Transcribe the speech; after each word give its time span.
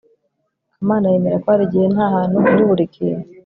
kamana 0.77 1.05
yemera 1.11 1.41
ko 1.41 1.47
hari 1.53 1.63
igihe 1.67 1.85
nahantu 1.95 2.35
kuri 2.47 2.61
buri 2.69 2.83
kintu 2.95 3.25